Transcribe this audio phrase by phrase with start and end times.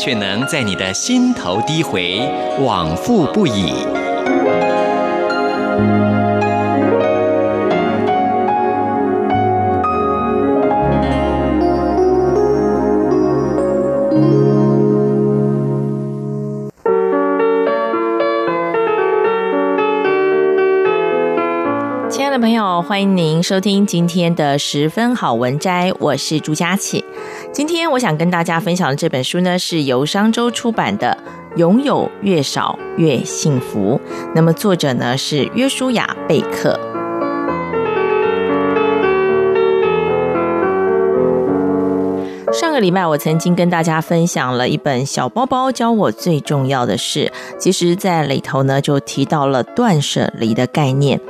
[0.00, 2.18] 却能在你的心头低回，
[2.58, 3.74] 往复不已。
[22.40, 27.04] 朋友，欢迎您收听今天的十分好文摘，我是朱佳琪。
[27.52, 31.18] 今天我想跟大家分享的这本书呢，是由商周出版的
[31.58, 34.00] 《拥有越少越幸福》。
[34.34, 36.80] 那么作者呢是约书亚·贝克。
[42.54, 47.26] 上个礼拜我曾经跟大家分享了一本《小包包教我最重要的事》，
[47.58, 51.20] 其实在里头呢就提到了断舍离的概念。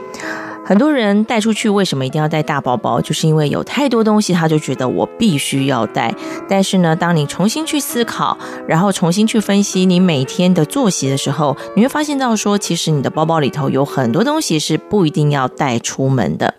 [0.71, 3.01] 很多人带出去为什么一定要带大包包？
[3.01, 6.15] 就是因为有太多东西，他就觉得我必须要带。
[6.49, 16.55] 但是呢，当你重新去思考，然后重新去分析你每天的作息的时候，你会发现到说，其实你的包包里头有很多东西是不一定要带出门的。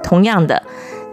[0.00, 0.62] 同样的，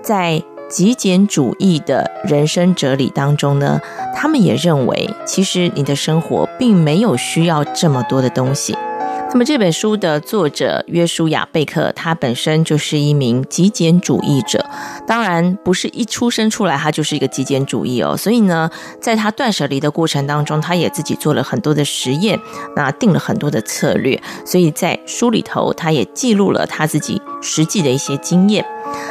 [0.03, 3.81] 在极简主义的人生哲理当中呢，
[4.15, 8.77] 他们也认为，其实你的生活并没有需要这么多的东西。
[9.30, 14.66] 那么这本书的作者约书亚·贝克，他本身就是一名极简主义者，
[15.06, 18.17] 当然不是一出生出来他就是一个极简主义哦。
[18.17, 22.39] 所以呢，在他断舍离的过程当中，他也自己做了很多的实验，
[22.75, 24.20] 那定了很多的策略。
[24.44, 28.66] 所以在书里头，他也记录了他自己实际的一些经验。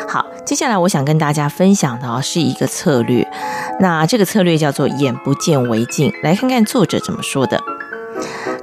[0.09, 3.25] 好，接下来我想跟大家分享的是一个策略，
[3.79, 6.13] 那这个策略叫做“眼不见为净”。
[6.25, 7.63] 来看看作者怎么说的。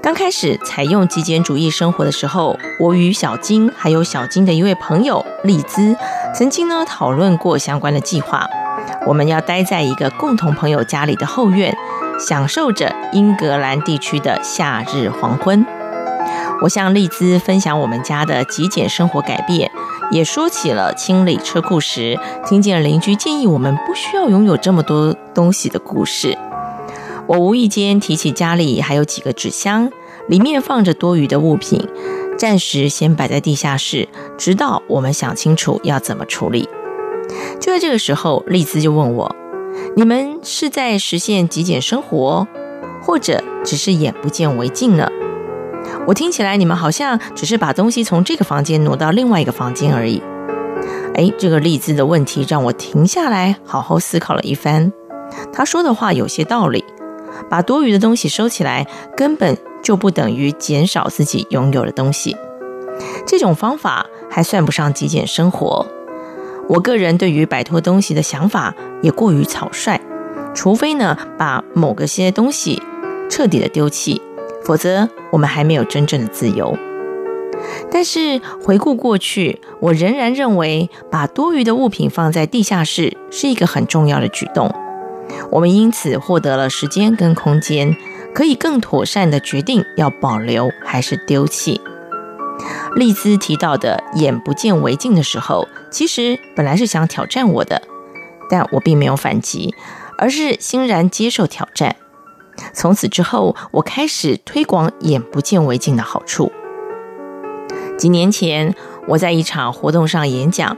[0.03, 5.95] 刚开始采用极简主义生活的时候，我与小金还有小金的一位朋友丽兹，
[6.35, 8.45] 曾经呢讨论过相关的计划。
[9.07, 11.73] 我们要待在一个共同朋友家里的后院，
[12.19, 15.65] 享受着英格兰地区的夏日黄昏。
[16.61, 19.71] 我向丽兹分享我们家的极简生活改变，
[20.11, 26.37] 也说起了清理车库时听见邻居建议我们不需要拥有这么多东西的故事。
[27.33, 29.91] 我无意间提起家里还有几个纸箱，
[30.27, 31.83] 里面放着多余的物品，
[32.37, 34.07] 暂时先摆在地下室，
[34.37, 36.69] 直到我们想清楚要怎么处理。
[37.59, 39.35] 就在这个时候，丽兹就问我
[39.97, 42.47] ：“你们是在实现极简生活，
[43.01, 45.09] 或者只是眼不见为净呢？”
[46.05, 50.21] 我听起来你们好像只是把东西从这个房间挪到另外一个房间而已。
[51.15, 54.93] 哎，这个丽兹的问题让我停下来好好思考了一番。
[55.51, 56.85] 她说的话有些道理。
[57.49, 62.35] 把多余的东西收起来，根本就不等于减少自己拥有的东西。
[63.25, 65.85] 这种方法还算不上极简生活。
[66.69, 69.99] 我个人对于摆脱东西的想法也过于草率，
[70.53, 72.81] 除非呢，把某个些东西
[73.29, 74.21] 彻底的丢弃，
[74.63, 76.77] 否则我们还没有真正的自由。
[77.91, 84.73] 但是回顾过去，我仍然认为把多余的物品放在地下室是一个很重要的举动。
[85.51, 87.95] 我们因此获得了时间跟空间，
[88.33, 91.79] 可以更妥善地决定要保留还是丢弃。
[92.95, 97.81] 丽兹提到的“眼不见为净”的时候，其实本来是想挑战我的，
[98.49, 99.73] 但我并没有反击，
[100.17, 101.95] 而是欣然接受挑战。
[102.71, 106.51] 从此之后，我开始推广“眼不见为净”的好处。
[107.97, 108.75] 几年前，
[109.07, 110.77] 我在一场活动上演讲。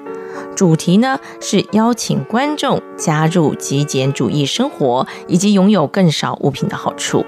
[0.56, 7.26] 主题呢是邀请观众加入极简主义生活，以及拥有更少物品的好处。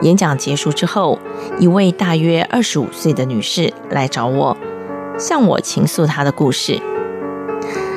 [0.00, 1.18] 演讲结束之后，
[1.58, 4.56] 一位大约二十五岁的女士来找我，
[5.18, 6.80] 向我倾诉她的故事。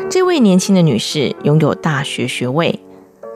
[0.10, 2.81] 这位年轻的女士拥有大学学位，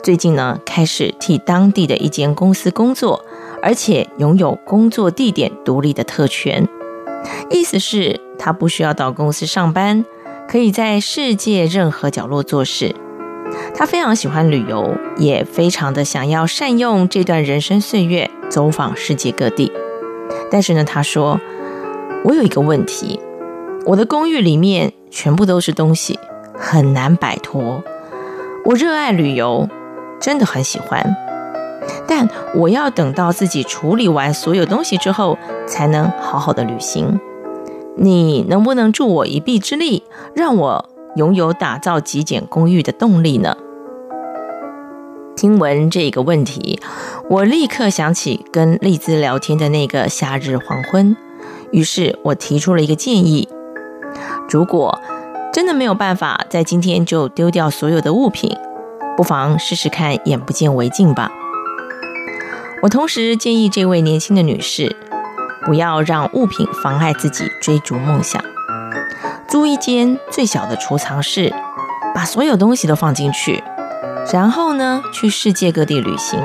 [0.03, 3.23] 最近呢开始替当地的一间公司工作，
[3.63, 6.67] 而且拥有工作地点独立的特权，
[7.49, 10.03] 意思是她不需要到公司上班。
[10.47, 12.95] 可以在世界任何角落做事。
[13.75, 19.71] 他非常喜欢旅游，也非常的想要善用这段人生岁月，走访世界各地。
[20.51, 21.39] 但是呢，他说
[22.23, 23.19] ：“我有一个问题，
[23.85, 26.19] 我的公寓里面全部都是东西，
[26.53, 27.83] 很难摆脱。
[28.65, 29.69] 我热爱旅游，
[30.19, 31.15] 真的很喜欢，
[32.05, 37.17] 但我要等到自己处理完所有东西之后，才能好好的旅行。
[37.99, 40.03] 你能不能助我一臂之力，
[40.35, 43.57] 让我拥有打造极简公寓的动力呢？
[45.35, 46.79] 听闻这个问题，
[47.29, 51.17] 我立刻想起跟丽兹聊天的那个夏日黄昏，
[51.71, 53.49] 于是我提出了一个建议：
[54.49, 54.99] 如果
[55.51, 58.55] 真的没有办法在今天就丢掉所有的物品，
[59.15, 61.31] 不妨试试看眼不见为净吧。
[62.83, 64.95] 我同时建议这位年轻的女士，
[65.67, 68.41] 不要让物品妨碍自己追逐梦想，
[69.49, 71.53] 租一间最小的储藏室，
[72.15, 73.61] 把所有东西都放进去。
[74.31, 76.39] 然后呢，去世界各地旅行。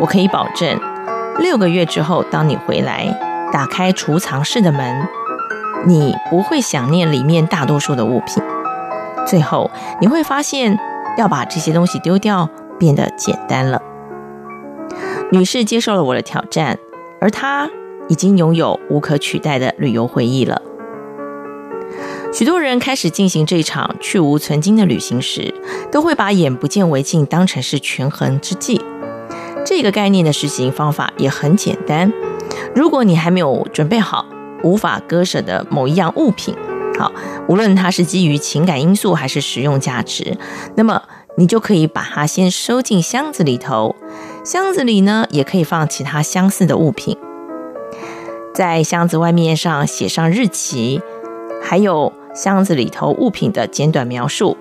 [0.00, 0.80] 我可以保证，
[1.38, 3.14] 六个月之后，当你回来，
[3.52, 5.06] 打开储藏室的门，
[5.86, 8.42] 你不会想念里面大多数的物品。
[9.26, 10.78] 最后，你会发现，
[11.18, 12.48] 要把这些东西丢掉
[12.78, 13.82] 变得简单了。
[15.30, 16.78] 女士接受了我的挑战，
[17.20, 17.68] 而她
[18.08, 20.60] 已经拥有无可取代的旅游回忆了。
[22.32, 25.54] 许多人开始进行这场去无存菁的旅行时，
[25.90, 28.80] 都会把眼不见为净当成是权衡之计。
[29.66, 32.10] 这个概念的实行方法也很简单。
[32.74, 34.24] 如果你还没有准备好
[34.62, 36.54] 无法割舍的某一样物品，
[36.98, 37.12] 好，
[37.48, 40.36] 无论它是基于情感因素还是实用价值，
[40.74, 41.02] 那么
[41.36, 43.94] 你就可以把它先收进箱子里头。
[44.42, 47.16] 箱子里呢，也可以放其他相似的物品。
[48.54, 51.00] 在箱子外面上写上日期，
[51.62, 52.12] 还有。
[52.34, 54.56] 箱子里头物品的简短描述，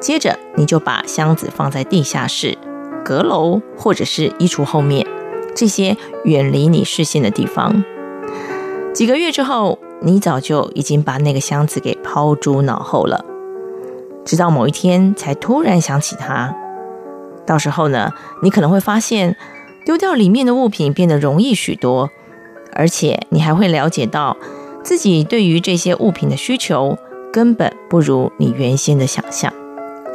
[0.00, 2.58] 接着你就把箱子放在地下室、
[3.04, 5.06] 阁楼或者是衣橱后面，
[5.54, 7.84] 这些远离你视线的地方。
[8.92, 13.24] 几个月之后，你早就已经把那个箱子给抛诸脑后了，
[14.24, 16.52] 直到某一天才突然想起它。
[17.46, 18.12] 到时候呢，
[18.42, 19.36] 你可能会发现
[19.84, 22.10] 丢掉里面的物品变得容易许多，
[22.76, 24.36] 而且你还会了解到。
[24.84, 26.96] 自己对于这些物品的需求
[27.32, 29.52] 根本不如你原先的想象。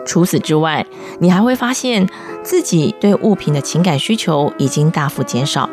[0.06, 0.86] 除此之外，
[1.20, 2.08] 你还会发现
[2.42, 5.70] 自己对物品的情感需求已经大幅减少。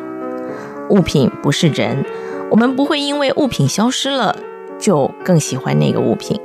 [0.90, 2.04] 物品不是人，
[2.50, 4.34] 我们不会因为物品消失了
[4.80, 6.40] 就更喜欢那个物品。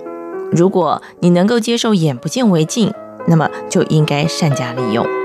[0.51, 2.93] 如果你能够接受眼不见为净，
[3.25, 5.22] 那么就应该善加利用。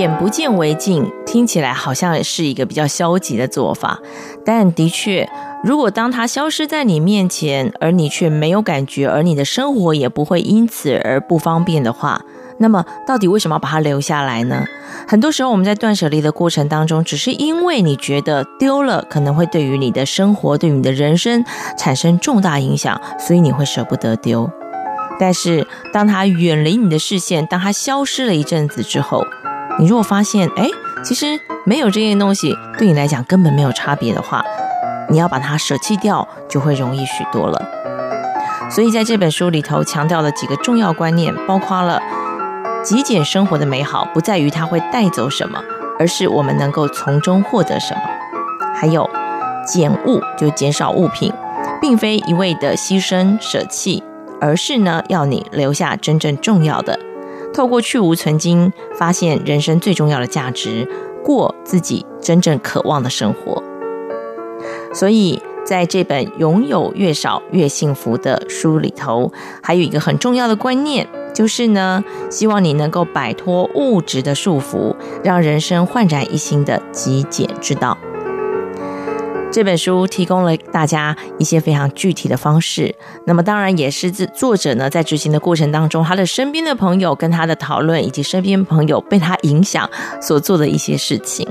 [0.00, 4.00] 眼不见为净，听起来好像是一个比较消极的做法，
[4.44, 5.28] 但的确，
[5.62, 12.22] 如果当它消失在你面前，而你却没有感觉，而你的生活也不会因此而不方便的话，
[12.58, 14.64] 那么到底为什么要把它留下来呢？
[15.06, 21.44] 很多时候我们在断舍离的过程当中，只是因为你觉得丢了可能会对于你的生活、对你的人生
[21.76, 24.50] 产生重大影响，所以你会舍不得丢。
[25.18, 29.22] 但是当它远离你的视线，当它消失了一阵子之后，
[29.78, 30.68] 你如果发现，哎，
[31.02, 34.44] 其实没有这件东西对你来讲根本没有差别的话，
[35.08, 37.62] 你要把它舍弃掉，就会容易许多了。
[38.70, 42.00] 所以在这本书里头强调了几个重要观念，包括了
[42.84, 45.60] 极简生活的美好不在于它会带走什么，
[45.98, 48.00] 而是我们能够从中获得什么。
[48.74, 49.08] 还有
[49.66, 51.32] 减物就减少物品，
[51.80, 54.02] 并非一味的牺牲舍弃，
[54.40, 56.98] 而是呢要你留下真正重要的。
[57.52, 60.88] 透过去无存经，发现人生最重要的价值，
[61.24, 63.62] 过自己真正渴望的生活。
[64.92, 77.96] 所以，在这本《拥有越少越幸福》的书里头，还有一个很重要的观念，就是呢，希望你能够摆脱物质的束缚，让人生焕然一新的极简之道。
[79.52, 82.94] 这本书提供了大家一些非常具体的方式，
[83.26, 89.88] 那么当然也是作者呢在执行的过程当中，他的身边的朋友跟他的讨论，以及身边朋友被他影响
[90.20, 91.46] 所做的一些事情。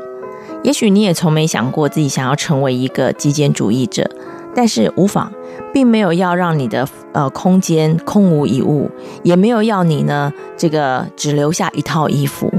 [0.64, 4.10] 也许你也从没想过自己想要成为一个极简主义者，
[4.56, 5.32] 但是无妨。
[5.72, 8.90] 并没有要让你的呃空间空无一物，
[9.24, 12.52] 也没有要你呢这个只留下一套衣服。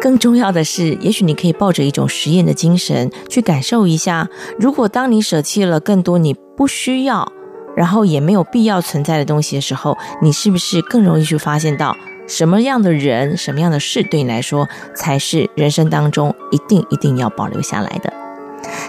[0.00, 4.28] 更重要的是，也许你可以抱着一种实验的精神去感受一下，
[4.58, 7.30] 如果当你舍弃了更多你不需要，
[7.76, 18.21] 然后也没有必要存在的东西的时候，你是不是更容易去发现到什么样的人、什么样的事对你来说才是人生当中一定一定要保留下来的？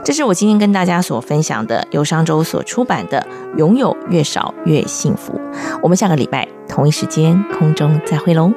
[0.03, 3.25] 这是我今天跟大家所分享的，由商周所出版的
[3.57, 5.33] 《拥有越少越幸福》。
[5.81, 8.51] 我们下个礼拜同一时间空中再会喽。